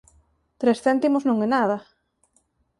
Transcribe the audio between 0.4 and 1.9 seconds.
Tres céntimos non é nada.